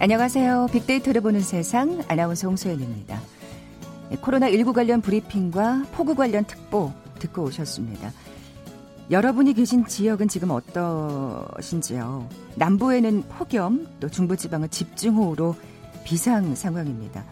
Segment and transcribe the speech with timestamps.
[0.00, 0.68] 안녕하세요.
[0.70, 3.20] 빅데이터를 보는 세상 아나운서 홍소연입니다.
[4.12, 8.12] 코로나19 관련 브리핑과 폭우 관련 특보 듣고 오셨습니다.
[9.10, 12.28] 여러분이 계신 지역은 지금 어떠신지요?
[12.54, 15.56] 남부에는 폭염, 또 중부지방은 집중호우로
[16.04, 17.24] 비상 상황입니다.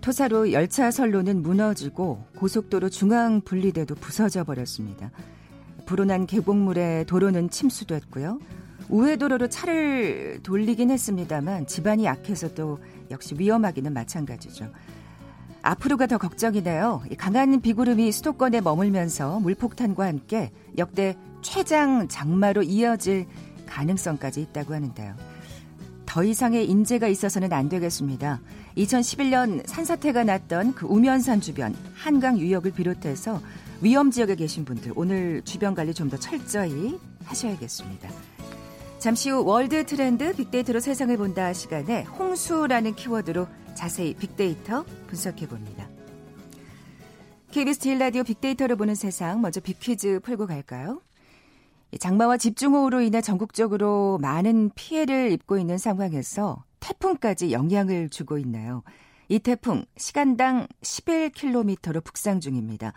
[0.00, 5.12] 토사로 열차 선로는 무너지고 고속도로 중앙 분리대도 부서져 버렸습니다.
[5.86, 8.40] 불어난 계곡물에 도로는 침수됐고요.
[8.88, 12.78] 우회도로로 차를 돌리긴 했습니다만 집안이 약해서 도
[13.10, 14.70] 역시 위험하기는 마찬가지죠.
[15.62, 17.02] 앞으로가 더 걱정이네요.
[17.16, 23.26] 강한 비구름이 수도권에 머물면서 물폭탄과 함께 역대 최장 장마로 이어질
[23.66, 25.14] 가능성까지 있다고 하는데요.
[26.06, 28.40] 더 이상의 인재가 있어서는 안 되겠습니다.
[28.76, 33.40] 2011년 산사태가 났던 그 우면산 주변 한강 유역을 비롯해서
[33.80, 38.33] 위험 지역에 계신 분들 오늘 주변 관리 좀 더 철저히 하셔야겠습니다.
[39.04, 45.86] 잠시 후 월드 트렌드 빅데이터로 세상을 본다 시간에 홍수라는 키워드로 자세히 빅데이터 분석해 봅니다.
[47.50, 51.02] KBS 제일 라디오 빅데이터를 보는 세상 먼저 빅퀴즈 풀고 갈까요?
[52.00, 58.84] 장마와 집중호우로 인해 전국적으로 많은 피해를 입고 있는 상황에서 태풍까지 영향을 주고 있나요?
[59.28, 62.94] 이 태풍 시간당 11km로 북상 중입니다.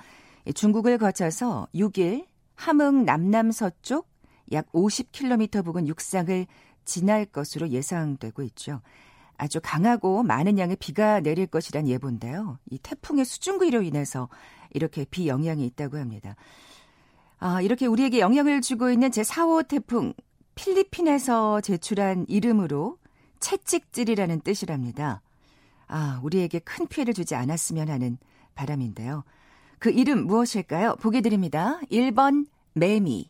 [0.56, 4.08] 중국을 거쳐서 6일 함흥 남남서쪽
[4.52, 6.45] 약 50km 부근 육상을
[6.86, 8.81] 지날 것으로 예상되고 있죠.
[9.38, 12.58] 아주 강하고 많은 양의 비가 내릴 것이란 예보인데요.
[12.72, 14.30] 이 태풍의 수증기로 인해서
[14.72, 16.36] 이렇게 비 영향이 있다고 합니다.
[17.39, 20.14] 아, 이렇게 우리에게 영향을 주고 있는 제4호 태풍
[20.56, 22.98] 필리핀에서 제출한 이름으로
[23.39, 25.22] 채찍질이라는 뜻이랍니다.
[25.88, 28.17] 아, 우리에게 큰 피해를 주지 않았으면 하는
[28.55, 29.23] 바람인데요.
[29.77, 30.95] 그 이름 무엇일까요?
[30.95, 31.80] 보기 드립니다.
[31.92, 33.30] 1번 매미,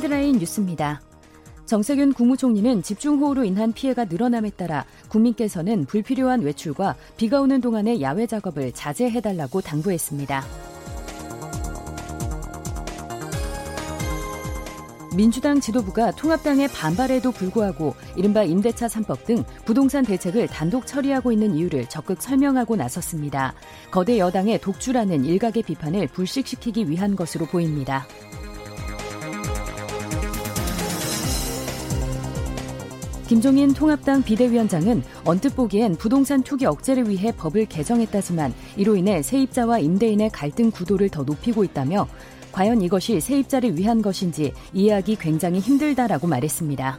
[0.00, 1.02] 헤드라인 뉴스입니다.
[1.66, 8.72] 정세균 국무총리는 집중호우로 인한 피해가 늘어남에 따라 국민께서는 불필요한 외출과 비가 오는 동안의 야외 작업을
[8.72, 10.42] 자제해달라고 당부했습니다.
[15.14, 21.90] 민주당 지도부가 통합당의 반발에도 불구하고 이른바 임대차 3법 등 부동산 대책을 단독 처리하고 있는 이유를
[21.90, 23.52] 적극 설명하고 나섰습니다.
[23.90, 28.06] 거대 여당의 독주라는 일각의 비판을 불식시키기 위한 것으로 보입니다.
[33.30, 40.30] 김종인 통합당 비대위원장은 언뜻 보기엔 부동산 투기 억제를 위해 법을 개정했다지만 이로 인해 세입자와 임대인의
[40.30, 42.08] 갈등 구도를 더 높이고 있다며
[42.50, 46.98] 과연 이것이 세입자를 위한 것인지 이해하기 굉장히 힘들다라고 말했습니다.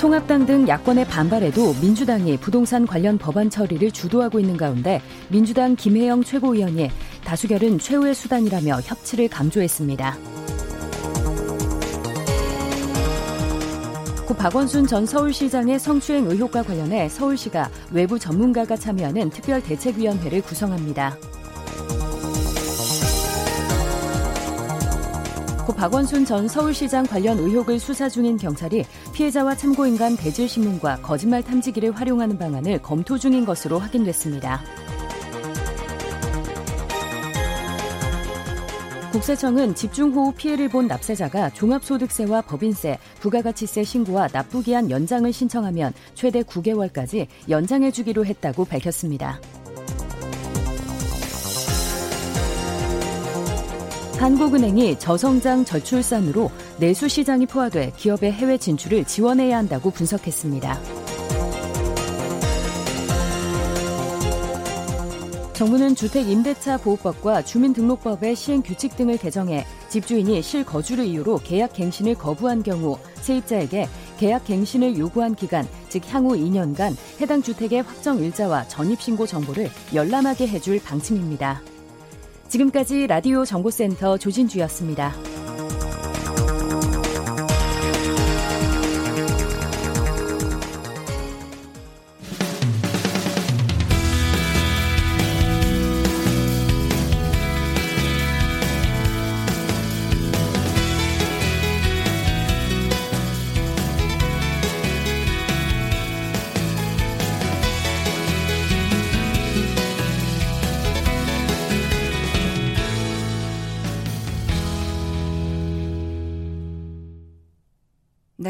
[0.00, 6.90] 통합당 등 야권의 반발에도 민주당이 부동산 관련 법안 처리를 주도하고 있는 가운데 민주당 김혜영 최고위원이
[7.24, 10.29] 다수결은 최후의 수단이라며 협치를 강조했습니다.
[14.30, 21.16] 고 박원순 전 서울시장의 성추행 의혹과 관련해 서울시가 외부 전문가가 참여하는 특별 대책위원회를 구성합니다.
[25.66, 31.90] 고 박원순 전 서울시장 관련 의혹을 수사 중인 경찰이 피해자와 참고인 간 대질신문과 거짓말 탐지기를
[31.90, 34.62] 활용하는 방안을 검토 중인 것으로 확인됐습니다.
[39.12, 48.24] 국세청은 집중호우 피해를 본 납세자가 종합소득세와 법인세, 부가가치세 신고와 납부기한 연장을 신청하면 최대 9개월까지 연장해주기로
[48.24, 49.40] 했다고 밝혔습니다.
[54.18, 60.99] 한국은행이 저성장 저출산으로 내수 시장이 포화돼 기업의 해외 진출을 지원해야 한다고 분석했습니다.
[65.60, 72.96] 정부는 주택임대차 보호법과 주민등록법의 시행 규칙 등을 개정해 집주인이 실거주를 이유로 계약 갱신을 거부한 경우
[73.16, 73.86] 세입자에게
[74.16, 80.82] 계약 갱신을 요구한 기간, 즉 향후 2년간 해당 주택의 확정 일자와 전입신고 정보를 열람하게 해줄
[80.82, 81.60] 방침입니다.
[82.48, 85.12] 지금까지 라디오 정보센터 조진주였습니다.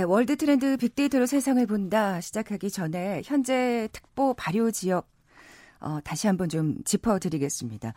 [0.06, 5.08] 월드 트렌드 빅데이터로 세상을 본다 시작하기 전에 현재 특보 발효 지역
[5.81, 7.92] 어, 다시 한번 좀 짚어드리겠습니다.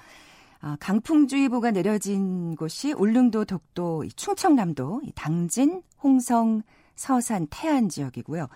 [0.64, 6.64] 어, 강풍주의보가 내려진 곳이 울릉도, 독도, 충청남도, 당진, 홍성,
[6.96, 8.48] 서산, 태안 지역이고요.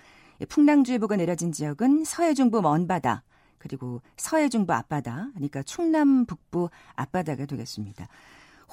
[0.49, 3.23] 풍랑주의보가 내려진 지역은 서해중부 먼바다,
[3.59, 8.07] 그리고 서해중부 앞바다, 그러니까 충남 북부 앞바다가 되겠습니다.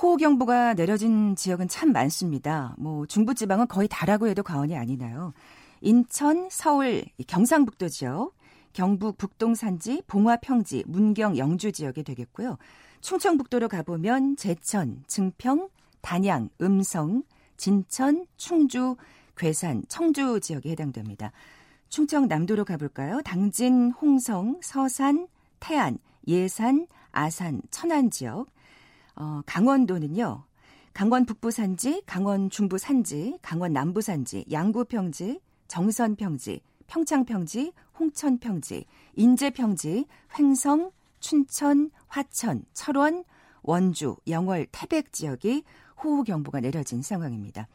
[0.01, 2.75] 호우경보가 내려진 지역은 참 많습니다.
[2.79, 5.33] 뭐 중부지방은 거의 다라고 해도 과언이 아니나요.
[5.81, 8.33] 인천, 서울, 경상북도 지역,
[8.73, 12.59] 경북 북동산지, 봉화 평지, 문경, 영주 지역이 되겠고요.
[13.01, 15.69] 충청북도로 가보면 제천, 증평,
[16.01, 17.23] 단양, 음성,
[17.57, 18.97] 진천, 충주,
[19.37, 21.31] 괴산, 청주 지역에 해당됩니다.
[21.89, 23.21] 충청남도로 가볼까요?
[23.23, 25.29] 당진, 홍성, 서산,
[25.61, 28.54] 태안, 예산, 아산, 천안 지역.
[29.17, 30.45] 어, 강원도는요.
[30.93, 37.73] 강원 북부 산지, 강원 중부 산지, 강원 남부 산지, 양구 평지, 정선 평지, 평창 평지,
[37.99, 40.07] 홍천 평지, 인제 평지,
[40.39, 43.25] 횡성, 춘천, 화천, 철원,
[43.63, 45.65] 원주, 영월, 태백 지역이
[46.03, 47.67] 호우 경보가 내려진 상황입니다.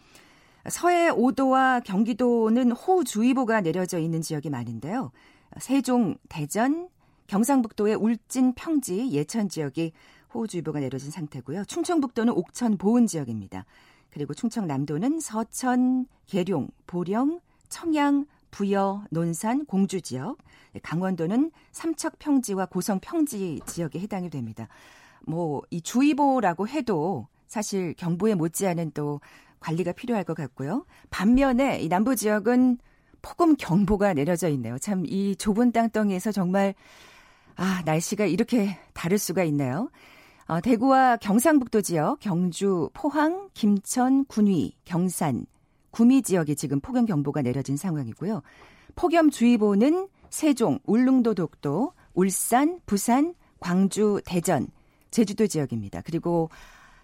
[0.69, 5.12] 서해 5도와 경기도는 호우주의보가 내려져 있는 지역이 많은데요.
[5.59, 6.89] 세종, 대전,
[7.27, 9.94] 경상북도의 울진, 평지, 예천 지역이
[10.34, 11.66] 호우주의보가 내려진 상태고요.
[11.66, 13.66] 충청북도는 옥천, 보은 지역입니다.
[14.12, 17.40] 그리고 충청남도는 서천, 계룡, 보령,
[17.70, 20.38] 청양, 부여, 논산, 공주 지역,
[20.81, 24.68] 강원도는 삼척 평지와 고성 평지 지역에 해당이 됩니다.
[25.26, 29.22] 뭐 이 주의보라고 해도 사실 경보에 못지않은 또
[29.60, 30.86] 관리가 필요할 것 같고요.
[31.10, 32.78] 반면에 이 남부 지역은
[33.22, 34.78] 폭음 경보가 내려져 있네요.
[34.80, 36.74] 참 이 좁은 땅덩이에서 정말
[37.56, 39.90] 아 날씨가 이렇게 다를 수가 있나요?
[40.50, 45.46] 어, 대구와 경상북도 지역, 경주, 포항, 김천, 군위, 경산,
[45.92, 48.42] 구미 지역에 지금 폭염 경보가 내려진 상황이고요.
[48.96, 54.68] 폭염주의보는 세종, 울릉도, 독도, 울산, 부산, 광주, 대전,
[55.12, 56.01] 제주도 지역입니다.
[56.01, 56.50] 그리고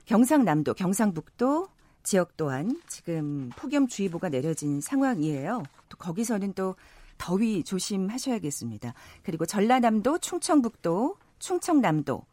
[0.05, 1.67] 경상남도, 경상북도
[2.01, 5.61] 지역 또한 지금 폭염주의보가 내려진 상황이에요.
[5.89, 6.75] 또 거기서는 또
[7.19, 8.95] 더위 조심하셔야겠습니다.
[9.21, 12.23] 그리고 전라남도, 충청북도, 충청남도,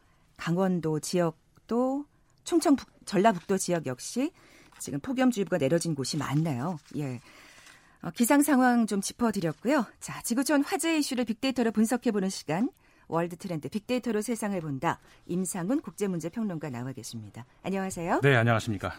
[0.42, 2.04] 강원도 지역도
[2.42, 4.32] 충청 북, 전라북도 지역 역시
[4.80, 6.78] 지금 폭염주의보가 내려진 곳이 많나요?
[6.96, 7.20] 예.
[8.02, 9.86] 어, 기상 상황 좀 짚어드렸고요.
[10.00, 12.68] 자, 지구촌 화제 이슈를 빅데이터로 분석해보는 시간.
[13.06, 14.98] 월드 트렌드 빅데이터로 세상을 본다.
[15.26, 17.46] 임상훈 국제문제평론가 나와 계십니다.
[17.62, 18.22] 안녕하세요.
[18.22, 18.94] 네, 안녕하십니까.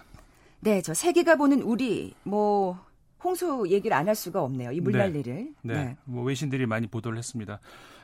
[0.61, 2.79] 네, 저 세계가 보는 우리 뭐
[3.21, 4.71] 홍수 얘기를 안 할 수가 없네요.
[4.71, 5.33] 이 물난리를.
[5.33, 5.73] 네, 네.
[5.73, 5.97] 네.
[6.05, 7.59] 뭐 외신들이 많이 보도를 했습니다.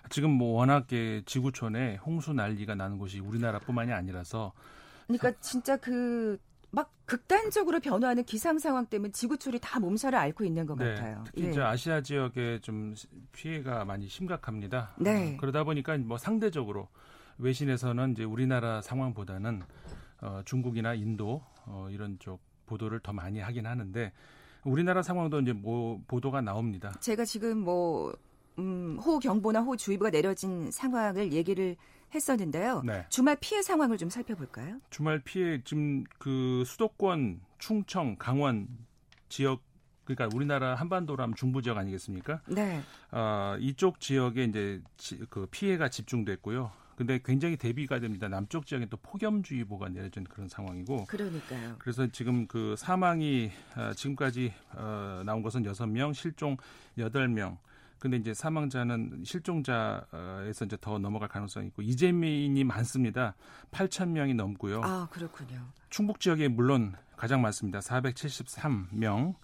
[0.09, 4.53] 지금 뭐 워낙에 지구촌에 홍수 난리가 나는 곳이 우리나라뿐만이 아니라서
[5.07, 6.39] 그러니까 진짜 그
[6.71, 11.23] 막 극단적으로 변화하는 기상 상황 때문에 지구촌이 다 몸살을 앓고 있는 것 네, 같아요.
[11.25, 11.49] 특히 예.
[11.49, 12.93] 이제 아시아 지역에 좀
[13.31, 14.93] 피해가 많이 심각합니다.
[14.99, 15.33] 네.
[15.33, 16.87] 어, 그러다 보니까 뭐 상대적으로
[17.39, 19.63] 외신에서는 이제 우리나라 상황보다는
[20.21, 24.11] 어, 중국이나 인도 어, 이런 쪽 보도를 더 많이 하긴 하는데
[24.63, 26.93] 우리나라 상황도 이제 뭐 보도가 나옵니다.
[26.99, 28.13] 제가 지금 뭐
[28.59, 31.75] 음, 호우 경보나 호우 주의보가 내려진 상황을 얘기를
[32.13, 32.81] 했었는데요.
[32.85, 33.05] 네.
[33.09, 34.79] 주말 피해 상황을 좀 살펴볼까요?
[34.89, 38.67] 주말 피해 지금 그 수도권, 충청, 강원
[39.29, 39.61] 지역
[40.03, 42.41] 그러니까 우리나라 한반도라면 중부 지역 아니겠습니까?
[42.47, 42.81] 네.
[43.11, 46.71] 어, 이쪽 지역에 이제 지, 그 피해가 집중됐고요.
[46.95, 48.27] 근데 굉장히 대비가 됩니다.
[48.27, 51.05] 남쪽 지역에 또 폭염주의보가 내려진 그런 상황이고.
[51.05, 51.75] 그러니까요.
[51.77, 56.57] 그래서 지금 그 사망이 어, 지금까지 어, 나온 것은 여섯 명 실종
[56.97, 57.57] 여덟 명
[57.99, 63.35] 근데 이제 사망자는 실종자에서 이제 더 넘어갈 가능성이 있고 이재민이 많습니다.
[63.71, 64.81] 8천 명이 넘고요.
[64.83, 65.67] 아 그렇군요.
[65.89, 67.79] 충북 지역에 물론 가장 많습니다.
[67.79, 69.35] 473명.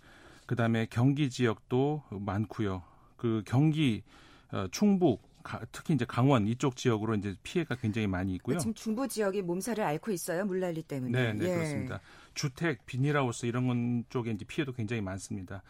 [0.45, 2.83] 그다음에 경기 지역도 많고요.
[3.17, 4.03] 그 경기
[4.51, 5.35] 어, 충북
[5.71, 8.57] 특히 이제 강원 이쪽 지역으로 이제 피해가 굉장히 많이 있고요.
[8.57, 11.11] 지금 중부 지역이 몸살을 앓고 있어요 물난리 때문에.
[11.11, 11.55] 네, 네 예.
[11.55, 11.99] 그렇습니다.
[12.33, 15.61] 주택, 비닐하우스 이런 쪽에 이제 피해도 굉장히 많습니다.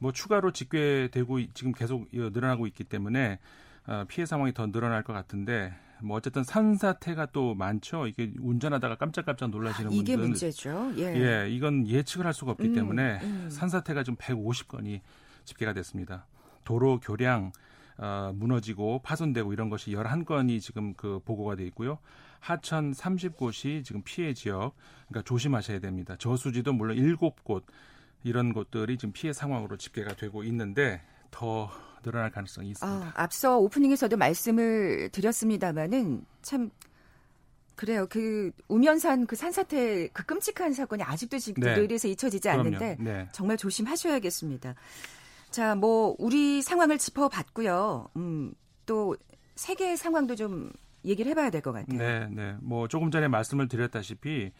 [0.00, 3.38] 뭐 추가로 집계되고 지금 계속 늘어나고 있기 때문에
[3.86, 8.06] 어, 피해 상황이 더 늘어날 것 같은데 뭐 어쨌든 산사태가 또 많죠.
[8.06, 10.92] 이게 운전하다가 깜짝깜짝 놀라시는 아, 이게 분들 문제죠.
[10.96, 11.44] 예.
[11.44, 13.48] 예, 이건 예측을 할 수가 없기 음, 때문에 음.
[13.50, 15.00] 산사태가 좀 150건이
[15.44, 16.26] 집계가 됐습니다.
[16.64, 17.52] 도로 교량
[17.98, 21.98] 어, 무너지고 파손되고 이런 것이 11건이 지금 그 보고가 돼 있고요.
[22.38, 24.74] 하천 30곳이 지금 피해 지역,
[25.08, 26.16] 그러니까 조심하셔야 됩니다.
[26.18, 27.64] 저수지도 물론 7곳
[28.22, 31.00] 이런 곳들이 지금 피해 상황으로 집계가 되고 있는데
[31.30, 31.70] 더
[32.02, 33.06] 늘어날 가능성이 있습니다.
[33.08, 36.70] 아, 앞서 오프닝에서도 말씀을 드렸습니다마는 참
[37.76, 38.06] 그래요.
[38.10, 41.74] 그 우면산 그 산사태 그 끔찍한 사건이 아직도 지금 네.
[41.76, 43.28] 뇌리에서 잊혀지지 않는데 네.
[43.32, 44.74] 정말 조심하셔야겠습니다.
[45.50, 48.10] 자, 뭐 우리 상황을 짚어봤고요.
[48.16, 48.52] 음,
[48.86, 49.16] 또
[49.54, 50.70] 세계 상황도 좀
[51.04, 51.98] 얘기를 해봐야 될 것 같아요.
[51.98, 52.56] 네, 네.
[52.60, 54.52] 뭐 조금 전에 말씀을 드렸다시피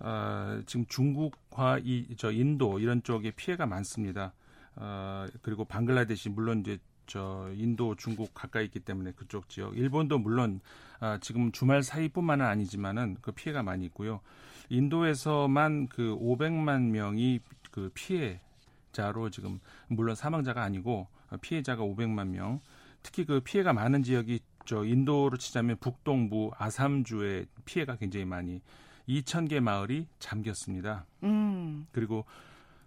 [0.00, 4.32] 어, 지금 중국과 이 저 인도 이런 쪽에 피해가 많습니다.
[4.76, 10.60] 어, 그리고 방글라데시 물론 이제 저 인도, 중국 가까이 있기 때문에 그쪽 지역, 일본도 물론
[11.00, 14.20] 아, 지금 주말 사이뿐만은 아니지만은 그 피해가 많이 있고요.
[14.68, 17.40] 인도에서만 그 500만 명이
[17.70, 21.08] 그 피해자로 지금 물론 사망자가 아니고
[21.40, 22.60] 피해자가 500만 명.
[23.02, 28.60] 특히 그 피해가 많은 지역이 저 인도로 치자면 북동부 아삼주의 피해가 굉장히 많이
[29.08, 31.06] 2,000개 마을이 잠겼습니다.
[31.22, 31.86] 음.
[31.92, 32.24] 그리고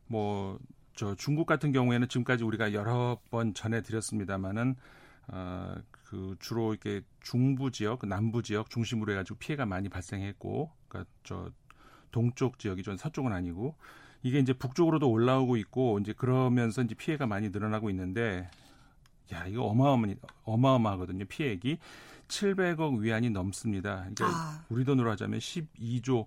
[0.08, 0.60] 뭐
[0.96, 4.76] 저 중국 같은 경우에는 지금까지 우리가 여러 번 전해드렸습니다마는
[5.28, 11.12] 어, 그 주로 이렇게 중부 지역, 그 남부 지역 중심으로 해가지고 피해가 많이 발생했고, 그러니까
[11.24, 11.50] 저
[12.12, 13.76] 동쪽 지역이 좀 서쪽은 아니고
[14.22, 18.50] 이게 이제 북쪽으로도 올라오고 있고 이제 그러면서 이제 피해가 많이 늘어나고 있는데
[19.32, 20.08] 야 이거 어마어마
[20.44, 21.78] 어마어마하거든요 피해액이
[22.32, 23.98] 700억 위안이 넘습니다.
[23.98, 24.64] 그러니까 아.
[24.70, 26.26] 우리 돈으로 하자면 12조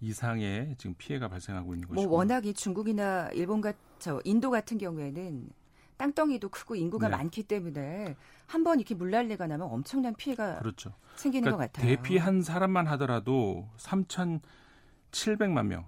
[0.00, 2.10] 이상의 지금 피해가 발생하고 있는 뭐 것이고.
[2.10, 5.48] 뭐 워낙 이 중국이나 일본 같저 인도 같은 경우에는
[5.96, 7.16] 땅덩이도 크고 인구가 네.
[7.16, 8.14] 많기 때문에
[8.46, 10.92] 한 번 이렇게 물난리가 나면 엄청난 피해가 그렇죠.
[11.16, 11.96] 생기는 그러니까 것 같아요.
[11.96, 15.86] 대피 한 사람만 하더라도 3,700만 명.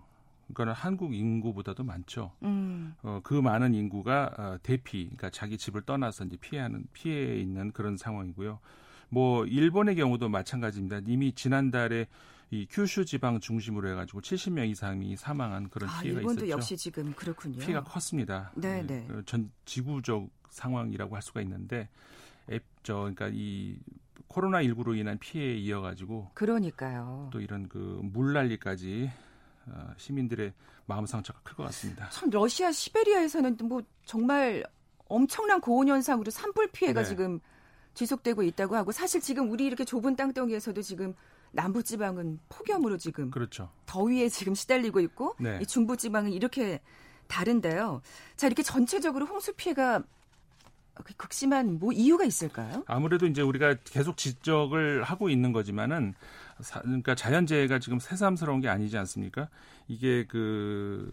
[0.48, 2.32] 그거는 한국 인구보다도 많죠.
[2.42, 2.94] 음.
[3.02, 7.98] 어, 그 많은 인구가 어, 대피, 그러니까 자기 집을 떠나서 이제 피해하는 피해에 있는 그런
[7.98, 8.58] 상황이고요.
[9.08, 11.00] 뭐 일본의 경우도 마찬가지입니다.
[11.06, 12.06] 이미 지난달에
[12.50, 16.50] 이 큐슈 지방 중심으로 해가지고 70명 이상이 사망한 그런 아, 피해가 일본도 있었죠.
[16.50, 17.58] 역시 지금 그렇군요.
[17.58, 18.50] 피해가 컸습니다.
[18.54, 19.06] 네, 네.
[19.08, 19.22] 네.
[19.26, 21.88] 전 지구적 상황이라고 할 수가 있는데,
[22.50, 23.76] 앱, 저 그러니까 이
[24.28, 27.28] 코로나 19로 인한 피해에 이어 가지고 그러니까요.
[27.32, 29.10] 또 이런 그 물난리까지
[29.66, 30.52] 어, 시민들의
[30.86, 32.08] 마음 상처가 클 것 같습니다.
[32.08, 34.64] 참 러시아 시베리아에서는 뭐 정말
[35.06, 37.08] 엄청난 고온 현상으로 산불 피해가 네.
[37.08, 37.40] 지금
[37.98, 41.14] 지속되고 있다고 하고 사실 지금 우리 이렇게 좁은 땅덩이에서도 지금
[41.50, 43.70] 남부 지방은 폭염으로 지금 그렇죠.
[43.86, 45.58] 더위에 지금 시달리고 있고 네.
[45.60, 46.80] 이 중부 지방은 이렇게
[47.26, 48.00] 다른데요.
[48.36, 50.04] 자, 이렇게 전체적으로 홍수 피해가
[51.16, 52.84] 극심한 뭐 이유가 있을까요?
[52.86, 56.14] 아무래도 이제 우리가 계속 지적을 하고 있는 거지만은
[56.60, 59.48] 사, 그러니까 자연재해가 지금 새삼스러운 게 아니지 않습니까?
[59.86, 61.10] 이게 그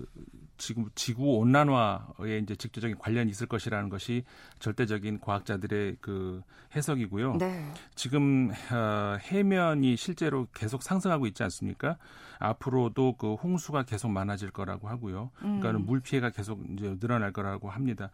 [0.58, 4.24] 지금 지구 온난화에 이제 직접적인 관련이 있을 것이라는 것이
[4.60, 6.42] 절대적인 과학자들의 그
[6.76, 7.38] 해석이고요.
[7.38, 7.72] 네.
[7.96, 11.98] 지금 어, 해면이 실제로 계속 상승하고 있지 않습니까?
[12.40, 15.32] 앞으로도 그 홍수가 계속 많아질 거라고 하고요.
[15.40, 15.86] 그러니까 음.
[15.86, 18.10] 물 피해가 계속 이제 늘어날 거라고 합니다.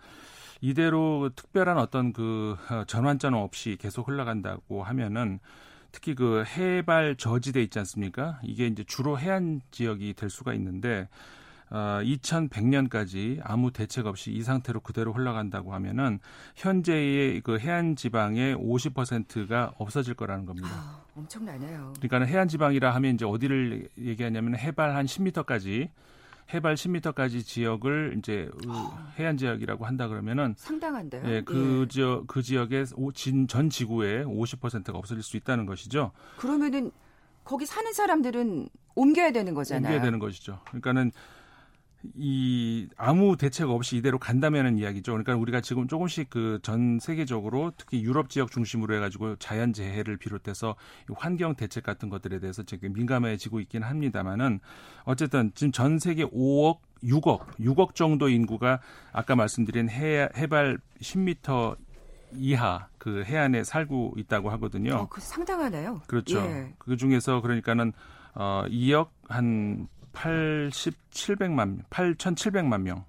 [0.61, 5.39] 이대로 특별한 어떤 그 어, 전환점 없이 계속 흘러간다고 하면은
[5.91, 8.39] 특히 그 해발 저지대 있지 않습니까?
[8.43, 11.09] 이게 이제 주로 해안 지역이 될 수가 있는데
[11.71, 16.19] 어, 2100년까지 아무 대책 없이 이 상태로 그대로 흘러간다고 하면은
[16.55, 20.69] 현재의 그 해안 지방의 50%가 없어질 거라는 겁니다.
[20.69, 21.93] 아, 엄청나네요.
[22.01, 25.89] 그러니까 해안 지방이라 하면 이제 어디를 얘기하냐면 해발 한 10m까지
[26.53, 28.49] 해발 10m까지 지역을 이제
[29.17, 31.23] 해안 지역이라고 한다 그러면은 상당한데요.
[31.25, 31.87] 예, 그 예.
[31.87, 32.85] 지역 그 지역의
[33.47, 36.11] 전 지구의 50%가 없어질 수 있다는 것이죠.
[36.37, 36.91] 그러면은
[37.43, 39.93] 거기 사는 사람들은 옮겨야 되는 거잖아요.
[39.93, 40.59] 옮겨야 되는 것이죠.
[40.65, 41.11] 그러니까는
[42.15, 45.11] 이 아무 대책 없이 이대로 간다면은 이야기죠.
[45.11, 50.75] 그러니까 우리가 지금 조금씩 그 전 세계적으로 특히 유럽 지역 중심으로 해가지고 자연 재해를 비롯해서
[51.15, 54.59] 환경 대책 같은 것들에 대해서 지금 민감해지고 있기는 합니다만은
[55.05, 58.79] 어쨌든 지금 전 세계 5억 6억 6억 정도 인구가
[59.11, 61.75] 아까 말씀드린 해, 해발 10m
[62.33, 64.95] 이하 그 해안에 살고 있다고 하거든요.
[64.95, 66.01] 어, 그 상당하네요.
[66.07, 66.39] 그렇죠.
[66.39, 66.73] 예.
[66.77, 67.91] 그 중에서 그러니까는
[68.35, 73.05] 어 2억 한 8700만 8,700만 명.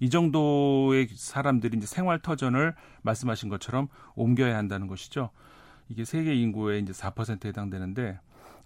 [0.00, 5.30] 이 정도의 사람들이 이제 생활 터전을 말씀하신 것처럼 옮겨야 한다는 것이죠.
[5.88, 8.18] 이게 세계 인구의 이제 4%에 해당되는데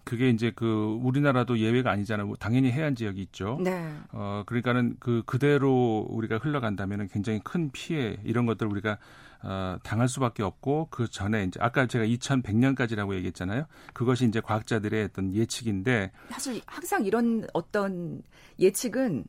[0.03, 2.27] 그게 이제 그 우리나라도 예외가 아니잖아요.
[2.27, 3.59] 뭐 당연히 해안 지역이 있죠.
[3.63, 3.93] 네.
[4.11, 8.97] 어 그러니까는 그 그대로 우리가 흘러간다면은 굉장히 큰 피해 이런 것들 우리가
[9.43, 13.65] 어, 당할 수밖에 없고 그 전에 이제 아까 제가 2100년까지라고 얘기했잖아요.
[13.93, 18.21] 그것이 이제 과학자들의 어떤 예측인데 사실 항상 이런 어떤
[18.59, 19.25] 예측은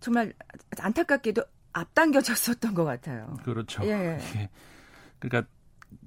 [0.00, 0.32] 정말
[0.78, 3.36] 안타깝게도 앞당겨졌었던 것 같아요.
[3.44, 3.84] 그렇죠.
[3.84, 4.18] 예.
[5.20, 5.48] 그러니까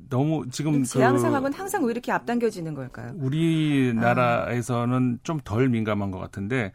[0.09, 3.11] 너무 지금 재앙 그 상황은 항상 왜 이렇게 앞당겨지는 걸까요?
[3.17, 5.19] 우리나라에서는 아.
[5.23, 6.71] 좀덜 민감한 것 같은데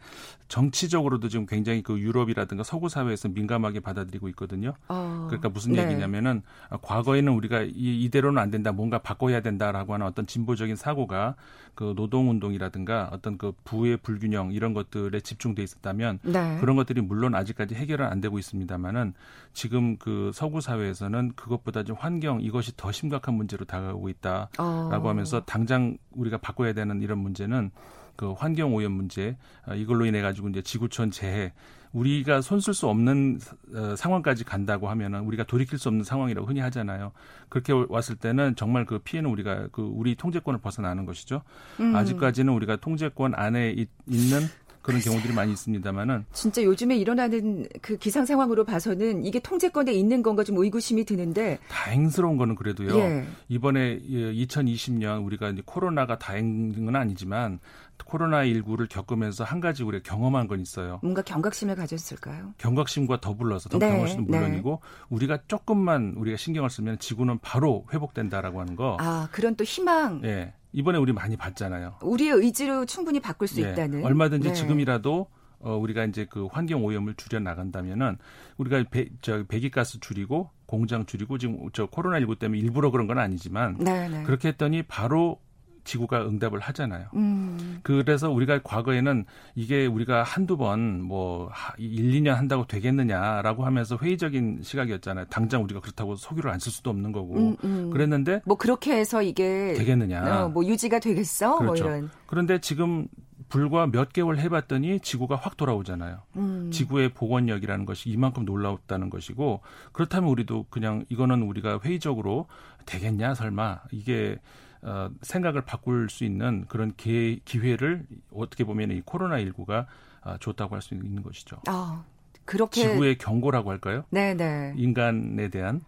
[0.51, 4.73] 정치적으로도 지금 굉장히 그 유럽이라든가 서구 사회에서 민감하게 받아들이고 있거든요.
[4.89, 5.27] 어.
[5.29, 5.83] 그러니까 무슨 네.
[5.83, 6.41] 얘기냐면은
[6.81, 11.35] 과거에는 우리가 이, 이대로는 안 된다, 뭔가 바꿔야 된다라고 하는 어떤 진보적인 사고가
[11.73, 16.57] 그 노동 운동이라든가 어떤 그 부의 불균형 이런 것들에 집중돼 있었다면 네.
[16.59, 19.13] 그런 것들이 물론 아직까지 해결은 안 되고 있습니다만은
[19.53, 25.09] 지금 그 서구 사회에서는 그것보다 좀 환경 이것이 더 심각 한 문제로 다가오고 있다라고 어.
[25.09, 27.71] 하면서 당장 우리가 바꿔야 되는 이런 문제는
[28.15, 31.53] 그 환경 오염 문제 아, 이걸로 인해 가지고 이제 지구촌 재해
[31.93, 33.39] 우리가 손쓸 수 없는
[33.75, 37.11] 어, 상황까지 간다고 하면은 우리가 돌이킬 수 없는 상황이라고 흔히 하잖아요.
[37.49, 41.41] 그렇게 왔을 때는 정말 그 피해는 우리가 그 우리 통제권을 벗어나는 것이죠.
[41.79, 41.95] 음.
[41.95, 43.75] 아직까지는 우리가 통제권 안에
[44.05, 44.39] 있는
[44.81, 50.43] 그런 경우들이 많이 있습니다만은 진짜 요즘에 일어나는 그 기상 상황으로 봐서는 이게 통제권에 있는 건가
[50.43, 52.97] 좀 의구심이 드는데 다행스러운 거는 그래도요.
[52.97, 53.25] 예.
[53.49, 57.59] 이번에 2020년 우리가 이제 코로나가 다행은 아니지만
[58.05, 60.99] 코로나19를 겪으면서 한 가지 우리가 경험한 건 있어요.
[61.01, 62.53] 뭔가 경각심을 가졌을까요?
[62.57, 64.37] 경각심과 더불어서 더 네, 경각심은 네.
[64.37, 65.05] 물론이고 네.
[65.09, 68.97] 우리가 조금만 우리가 신경을 쓰면 지구는 바로 회복된다라고 하는 거.
[68.99, 70.21] 아, 그런 또 희망.
[70.23, 70.53] 예.
[70.73, 71.97] 이번에 우리 많이 봤잖아요.
[72.01, 73.71] 우리의 의지로 충분히 바꿀 수 네.
[73.71, 74.05] 있다는.
[74.05, 74.53] 얼마든지 네.
[74.53, 75.27] 지금이라도
[75.63, 78.17] 어, 우리가 이제 그 환경 오염을 줄여 나간다면은
[78.57, 83.19] 우리가 배, 저 배기가스 줄이고 공장 줄이고 지금 저 코로나 19 때문에 일부러 그런 건
[83.19, 84.23] 아니지만 네, 네.
[84.23, 85.39] 그렇게 했더니 바로
[85.83, 87.07] 지구가 응답을 하잖아요.
[87.15, 87.79] 음.
[87.83, 95.25] 그래서 우리가 과거에는 이게 우리가 한두 번 뭐 1, 2년 한다고 되겠느냐라고 하면서 회의적인 시각이었잖아요.
[95.29, 97.35] 당장 우리가 그렇다고 석유를 안 쓸 수도 없는 거고.
[97.37, 97.89] 음, 음.
[97.91, 100.45] 그랬는데 뭐 그렇게 해서 이게 되겠느냐.
[100.45, 101.49] 어, 뭐 유지가 되겠어?
[101.49, 101.83] 뭐 그렇죠.
[101.83, 102.09] 뭐 이런.
[102.27, 103.07] 그런데 지금
[103.49, 106.19] 불과 몇 개월 해봤더니 지구가 확 돌아오잖아요.
[106.37, 106.69] 음.
[106.71, 112.45] 지구의 복원력이라는 것이 이만큼 놀라웠다는 것이고 그렇다면 우리도 그냥 이거는 우리가 회의적으로
[112.85, 114.37] 되겠냐 설마 이게
[114.83, 119.85] 어, 생각을 바꿀 수 있는 그런 기회, 기회를 어떻게 보면 이 코로나 19가
[120.23, 121.57] 아, 줬다고 할 수 있는 것이죠.
[121.67, 122.03] 아,
[122.45, 124.03] 그렇게 지구의 경고라고 할까요?
[124.09, 124.73] 네, 네.
[124.75, 125.81] 인간에 대한.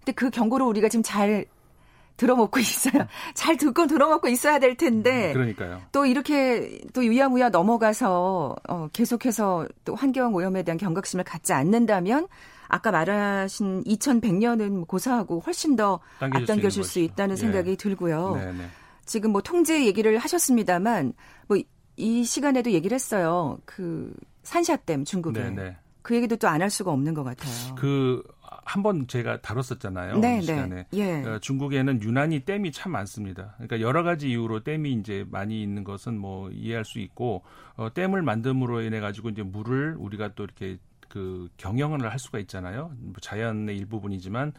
[0.00, 1.46] 근데 그 경고를 우리가 지금 잘
[2.16, 3.06] 들어먹고 있어요.
[3.34, 5.32] 잘 듣고 들어먹고 있어야 될 텐데.
[5.32, 5.82] 그러니까요.
[5.92, 12.28] 또 이렇게 또 유야무야 넘어가서 어, 계속해서 또 환경 오염에 대한 경각심을 갖지 않는다면
[12.68, 17.36] 아까 말하신 2100년은 고사하고 훨씬 더 앞당겨질 수, 수 있다는 예.
[17.36, 18.34] 생각이 들고요.
[18.36, 18.68] 네네.
[19.04, 21.12] 지금 뭐 통제 얘기를 하셨습니다만
[21.48, 21.58] 뭐
[21.96, 23.58] 이 시간에도 얘기를 했어요.
[23.64, 25.40] 그 산샤댐 중국에.
[25.40, 25.76] 네네.
[26.02, 27.74] 그 얘기도 또 안 할 수가 없는 것 같아요.
[27.76, 28.22] 그
[28.64, 30.18] 한번 제가 다뤘었잖아요.
[30.18, 30.86] 네, 시간에.
[30.94, 31.22] 예.
[31.24, 33.54] 어, 중국에는 유난히 댐이 참 많습니다.
[33.56, 37.42] 그러니까 여러 가지 이유로 댐이 이제 많이 있는 것은 뭐 이해할 수 있고
[37.76, 42.90] 어, 댐을 만듦으로 인해 가지고 이제 물을 우리가 또 이렇게 그 경영을 할 수가 있잖아요.
[42.98, 44.52] 뭐 자연의 일부분이지만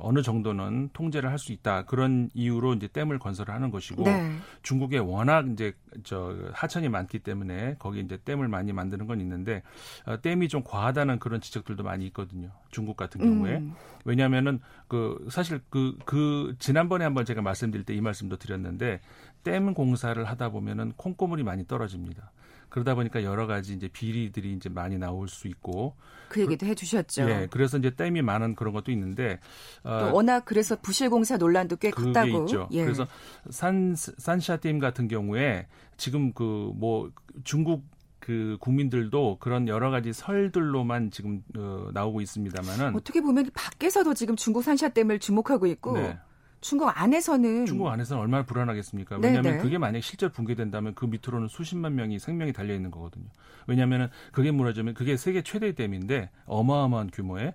[0.00, 4.32] 어느 정도는 통제를 할 수 있다 그런 이유로 이제 댐을 건설을 하는 것이고 네.
[4.62, 9.62] 중국에 워낙 이제 저 하천이 많기 때문에 거기 이제 댐을 많이 만드는 건 있는데
[10.06, 12.50] 어, 댐이 좀 과하다는 그런 지적들도 많이 있거든요.
[12.70, 13.74] 중국 같은 경우에 음.
[14.04, 19.00] 왜냐하면은 그 사실 그그 그 지난번에 한번 제가 말씀드릴 때 이 말씀도 드렸는데
[19.44, 22.32] 댐 공사를 하다 보면은 콩고물이 많이 떨어집니다.
[22.68, 25.96] 그러다 보니까 여러 가지 이제 비리들이 이제 많이 나올 수 있고
[26.28, 27.28] 그 얘기도 해주셨죠.
[27.30, 29.38] 예, 그래서 이제 댐이 많은 그런 것도 있는데
[29.82, 32.44] 어, 워낙 그래서 부실공사 논란도 꽤 컸다고.
[32.44, 32.68] 있죠.
[32.72, 32.84] 예.
[32.84, 33.06] 그래서
[33.50, 37.10] 산 산샤댐 같은 경우에 지금 그 뭐
[37.44, 37.84] 중국
[38.20, 44.62] 그 국민들도 그런 여러 가지 설들로만 지금 어, 나오고 있습니다만은 어떻게 보면 밖에서도 지금 중국
[44.64, 46.18] 산샤댐을 주목하고 있고 네.
[46.60, 49.16] 중국 안에서는 중국 안에서는 얼마나 불안하겠습니까?
[49.16, 49.58] 왜냐하면 네네.
[49.62, 53.26] 그게 만약 실제로 붕괴된다면 그 밑으로는 수십만 명이 생명이 달려 있는 거거든요.
[53.66, 57.54] 왜냐하면 그게 무너지면 그게 세계 최대의 댐인데 어마어마한 규모의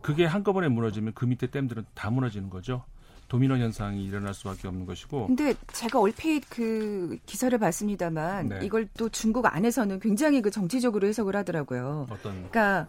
[0.00, 2.84] 그게 한꺼번에 무너지면 그 밑에 댐들은 다 무너지는 거죠.
[3.28, 5.26] 도미노 현상이 일어날 수밖에 없는 것이고.
[5.26, 8.60] 근데 제가 얼핏 그 기사를 봤습니다만 네.
[8.62, 12.06] 이걸 또 중국 안에서는 굉장히 그 정치적으로 해석을 하더라고요.
[12.10, 12.48] 어떤?
[12.48, 12.86] 그러니까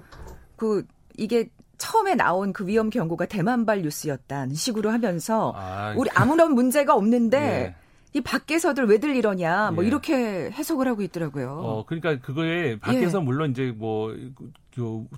[0.55, 0.85] 그
[1.17, 7.39] 이게 처음에 나온 그 위험 경고가 대만발 뉴스였다는 식으로 하면서 아, 우리 아무런 문제가 없는데
[7.73, 7.88] 예.
[8.13, 9.87] 이 밖에서들 왜들 이러냐 뭐 예.
[9.87, 11.49] 이렇게 해석을 하고 있더라고요.
[11.51, 13.23] 어 그러니까 그거에 밖에서 예.
[13.23, 14.15] 물론 이제 뭐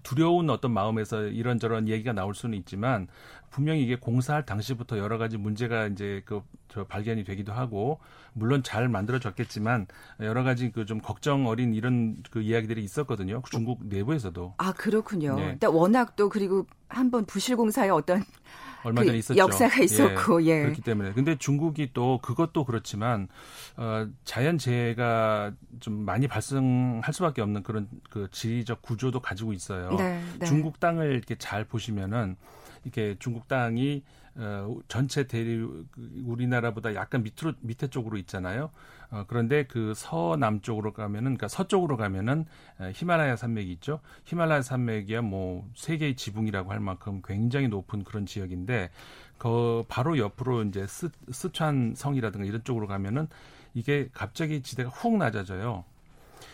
[0.04, 3.08] 두려운 어떤 마음에서 이런저런 얘기가 나올 수는 있지만
[3.50, 8.00] 분명히 이게 공사할 당시부터 여러 가지 문제가 이제 그 저 발견이 되기도 하고
[8.32, 9.88] 물론 잘 만들어졌겠지만
[10.22, 13.42] 여러 가지 그 좀 걱정 어린 이런 그 이야기들이 있었거든요.
[13.50, 14.56] 중국 내부에서도.
[14.58, 15.36] 아 그렇군요.
[15.36, 15.50] 네.
[15.52, 18.24] 일단 워낙 또 그리고 한번 부실 공사의 어떤
[18.84, 19.38] 얼마 전에 그 있었죠.
[19.38, 20.62] 역사가 있었고, 예, 예.
[20.64, 21.14] 그렇기 때문에.
[21.14, 23.28] 근데 중국이 또 그것도 그렇지만
[23.78, 29.92] 어, 자연 재해가 좀 많이 발생할 수밖에 없는 그런 그 지리적 구조도 가지고 있어요.
[29.98, 30.46] 네, 네.
[30.46, 32.36] 중국 땅을 이렇게 잘 보시면은
[32.84, 34.04] 이렇게 중국 땅이
[34.36, 35.88] 어, 전체 대륙
[36.24, 38.72] 우리나라보다 약간 밑으로 밑에 쪽으로 있잖아요.
[39.10, 42.46] 어, 그런데 그 서남쪽으로 가면은 그러니까 서쪽으로 가면은
[42.94, 44.00] 히말라야 산맥이 있죠.
[44.26, 48.90] 히말라야 산맥이야 뭐 세계의 지붕이라고 할 만큼 굉장히 높은 그런 지역인데
[49.38, 53.28] 그 바로 옆으로 이제 스, 스촨 성이라든가 이런 쪽으로 가면은
[53.74, 55.84] 이게 갑자기 지대가 훅 낮아져요.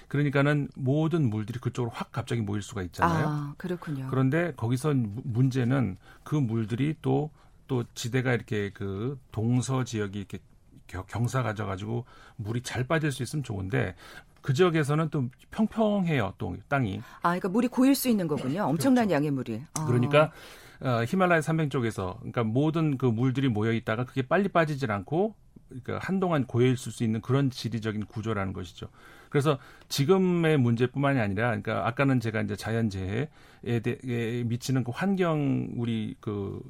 [0.08, 3.28] 그러니까는 모든 물들이 그쪽으로 확 갑자기 모일 수가 있잖아요.
[3.28, 4.08] 아, 그렇군요.
[4.10, 10.39] 그런데 거기서 문제는 그 물들이 또또 지대가 이렇게 그 동서 지역이 이렇게
[11.08, 12.06] 경사 가져가지고
[12.38, 13.96] 물이 잘 빠질 수 있으면 좋은데
[14.41, 17.02] 그 지역에서는 또 평평해요, 또 땅이.
[17.17, 18.63] 아, 그러니까 물이 고일 수 있는 거군요.
[18.63, 19.15] 엄청난 그렇죠.
[19.15, 19.62] 양의 물이.
[19.74, 19.86] 아.
[19.86, 20.32] 그러니까
[20.80, 25.36] 어, 히말라야 산맥 쪽에서 그러니까 모든 그 물들이 모여 있다가 그게 빨리 빠지질 않고
[25.67, 28.88] 그러니까 한동안 고여 있을 수 있는 그런 지리적인 구조라는 것이죠.
[29.30, 29.58] 그래서
[29.90, 36.62] 지금의 문제뿐만이 아니라 그러니까 아까는 제가 이제 자연재해에 대해 미치는 그 환경 우리 그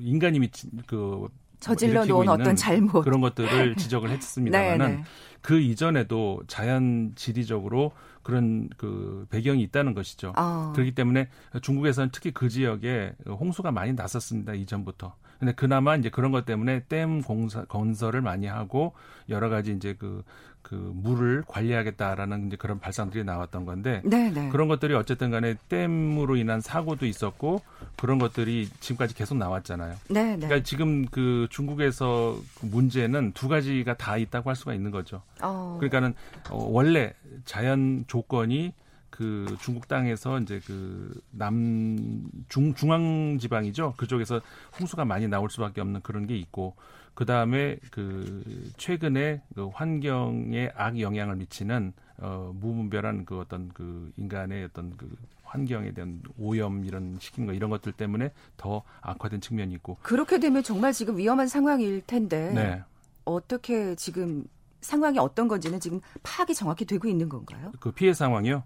[0.00, 1.28] 인간이 미친 그
[1.60, 5.04] 저질러 놓은 어떤 잘못 그런 것들을 지적을 했습니다만은 네, 네.
[5.42, 10.32] 그 이전에도 자연 지리적으로 그런 그 배경이 있다는 것이죠.
[10.36, 10.72] 어.
[10.74, 11.28] 그렇기 때문에
[11.62, 15.14] 중국에서는 특히 그 지역에 홍수가 많이 났었습니다 이전부터.
[15.38, 18.92] 근데 그나마 이제 그런 것 때문에 댐 공사 건설을 많이 하고
[19.30, 20.22] 여러 가지 이제 그
[20.70, 24.30] 그 물을 관리하겠다라는 이제 그런 발상들이 나왔던 건데 네네.
[24.30, 24.48] 네.
[24.50, 27.60] 그런 것들이 어쨌든 간에 댐으로 인한 사고도 있었고
[27.96, 29.96] 그런 것들이 지금까지 계속 나왔잖아요.
[30.08, 30.36] 네네.
[30.36, 30.46] 네.
[30.46, 35.22] 그러니까 지금 그 중국에서 그 문제는 두 가지가 다 있다고 할 수가 있는 거죠.
[35.42, 35.76] 어.
[35.80, 36.14] 그러니까는
[36.50, 38.72] 어, 원래 자연 조건이
[39.10, 43.94] 그 중국 땅에서 이제 그 남 중 중앙 지방이죠.
[43.96, 44.40] 그쪽에서
[44.78, 46.76] 홍수가 많이 나올 수밖에 없는 그런 게 있고
[47.14, 54.64] 그 다음에 그 최근에 그 환경에 악 영향을 미치는 어 무분별한 그 어떤 그 인간의
[54.64, 55.10] 어떤 그
[55.42, 60.62] 환경에 대한 오염 이런 시킨 거 이런 것들 때문에 더 악화된 측면이 있고 그렇게 되면
[60.62, 62.82] 정말 지금 위험한 상황일 텐데 네.
[63.24, 64.44] 어떻게 지금
[64.80, 67.72] 상황이 어떤 건지는 지금 파악이 정확히 되고 있는 건가요?
[67.80, 68.62] 그 피해 상황이요?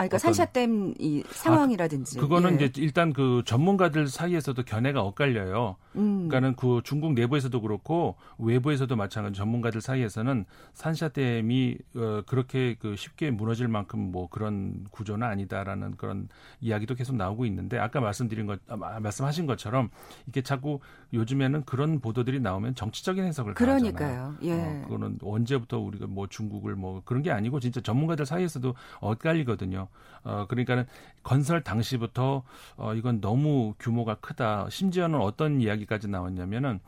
[0.00, 2.18] 아, 그러니까 산샤댐 이 상황이라든지.
[2.18, 2.66] 아, 그거는 예.
[2.66, 5.76] 이제 일단 그 전문가들 사이에서도 견해가 엇갈려요.
[5.96, 6.28] 음.
[6.28, 13.68] 그러니까는 그 중국 내부에서도 그렇고 외부에서도 마찬가지 전문가들 사이에서는 산샤댐이 어, 그렇게 그 쉽게 무너질
[13.68, 16.28] 만큼 뭐 그런 구조는 아니다라는 그런
[16.62, 19.90] 이야기도 계속 나오고 있는데 아까 말씀드린 것 아, 말씀하신 것처럼
[20.26, 20.80] 이게 자꾸
[21.12, 24.34] 요즘에는 그런 보도들이 나오면 정치적인 해석을 그러니까요.
[24.42, 24.52] 예.
[24.52, 29.88] 어, 그거는 언제부터 우리가 뭐 중국을 뭐 그런 게 아니고 진짜 전문가들 사이에서도 엇갈리거든요.
[30.22, 30.86] 어, 그러니까는
[31.22, 32.42] 건설 당시부터
[32.76, 34.68] 어, 이건 너무 규모가 크다.
[34.70, 36.80] 심지어는 어떤 이야기까지 나왔냐면은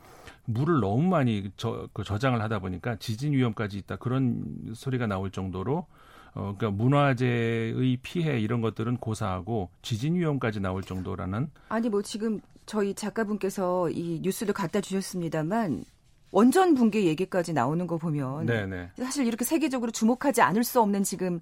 [0.45, 3.95] 물을 너무 많이 저, 그 저장을 하다 보니까 지진 위험까지 있다.
[3.95, 5.87] 그런 소리가 나올 정도로
[6.35, 12.93] 어, 그러니까 문화재의 피해 이런 것들은 고사하고 지진 위험까지 나올 정도라는 아니 뭐 지금 저희
[12.93, 15.85] 작가분께서 이 뉴스를 갖다 주셨습니다만
[16.31, 18.91] 원전 붕괴 얘기까지 나오는 거 보면 네네.
[18.97, 21.41] 사실 이렇게 세계적으로 주목하지 않을 수 없는 지금 어,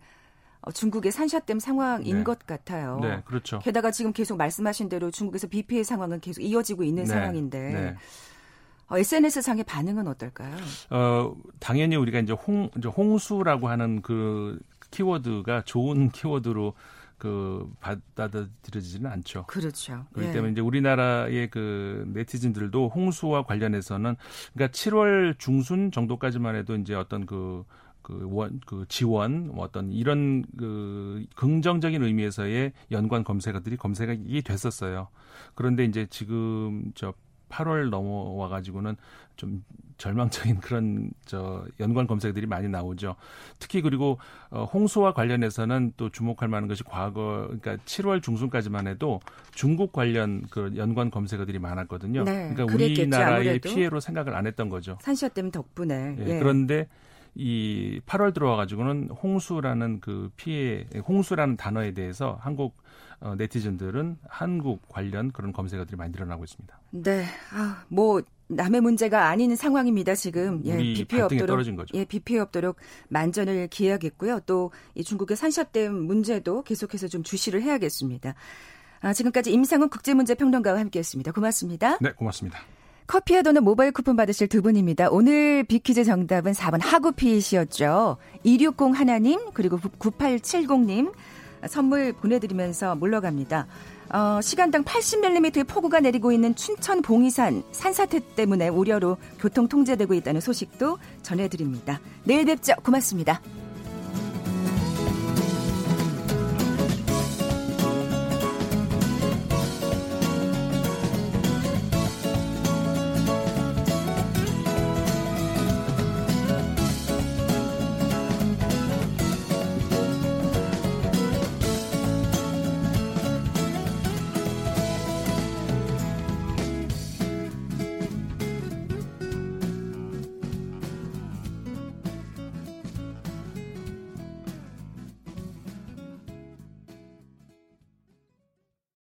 [0.70, 2.24] 중국의 산샤댐 상황인 네.
[2.24, 3.00] 것 같아요.
[3.02, 3.60] 네, 그렇죠.
[3.60, 7.96] 게다가 지금 계속 말씀하신 대로 중국에서 비 피해 상황은 계속 이어지고 있는 네, 상황인데 네.
[8.90, 10.56] 어, SNS 상의 반응은 어떨까요?
[10.90, 14.60] 어, 당연히 우리가 이제 홍 이제 홍수라고 하는 그
[14.92, 16.74] 키워드가 좋은 키워드로
[17.18, 19.46] 그 받아들여지지는 않죠.
[19.46, 20.06] 그렇죠.
[20.12, 20.34] 그렇기 예.
[20.34, 24.16] 때문에 이제 우리나라의 그 네티즌들도 홍수와 관련해서는
[24.54, 27.64] 그러니까 7월 중순 정도까지만 해도 이제 어떤 그
[28.02, 35.08] 그, 원, 그 지원, 뭐 어떤 이런 그 긍정적인 의미에서의 연관 검색어들이 검색이 됐었어요.
[35.56, 37.14] 그런데 이제 지금 저
[37.52, 38.96] 8월 넘어와 가지고는
[39.36, 39.64] 좀
[39.98, 43.16] 절망적인 그런 저 연관 검색들이 많이 나오죠.
[43.60, 44.18] 특히 그리고
[44.50, 49.20] 어 홍수와 관련해서는 또 주목할 만한 것이 과거 그러니까 7월 중순까지만 해도
[49.54, 52.24] 중국 관련 그 연관 검색어들이 많았거든요.
[52.24, 53.70] 네, 그러니까 우리나라의 아무래도.
[53.70, 54.98] 피해로 생각을 안 했던 거죠.
[55.02, 56.16] 산샤댐 덕분에.
[56.20, 56.40] 예, 예.
[56.40, 56.88] 그런데
[57.36, 62.76] 이 8월 들어와 가지고는 홍수라는 그 피해 홍수라는 단어에 대해서 한국
[63.20, 66.80] 어, 네티즌들은 한국 관련 그런 검색어들이 많이 늘어나고 있습니다.
[66.92, 67.26] 네.
[67.54, 70.16] 아, 뭐 남의 문제가 아닌 상황입니다.
[70.16, 72.78] 지금 예, 비 피해 없도록 예, 비 피해 없도록
[73.10, 74.42] 만전을 기해야겠고요.
[74.42, 78.34] 또 이 중국의 산샤댐 문제도 계속해서 좀 주시를 해야겠습니다.
[79.02, 81.32] 아, 지금까지 임상훈 국제문제평론가와 함께했습니다.
[81.32, 81.98] 고맙습니다.
[82.02, 82.60] 네, 고맙습니다.
[83.12, 85.10] 커피와 도넛 모바일 쿠폰 받으실 두 분입니다.
[85.10, 88.16] 오늘 비키즈 정답은 4번 하구피이시였죠.
[88.44, 91.12] 260 하나님 그리고 9870님
[91.68, 93.68] 선물 보내드리면서 물러갑니다.
[94.14, 100.98] 어, 시간당 80mm의 폭우가 내리고 있는 춘천 봉이산 산사태 때문에 우려로 교통 통제되고 있다는 소식도
[101.22, 102.00] 전해드립니다.
[102.24, 102.76] 내일 뵙죠.
[102.82, 103.42] 고맙습니다.